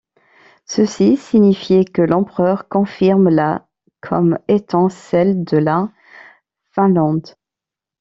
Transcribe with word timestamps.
Ceci 0.65 1.15
signifiait 1.15 1.85
que 1.85 2.01
l'empereur 2.01 2.67
confirme 2.67 3.29
la 3.29 3.67
comme 4.01 4.39
étant 4.47 4.89
celle 4.89 5.43
de 5.43 5.57
la 5.57 5.91
Finlande. 6.71 7.27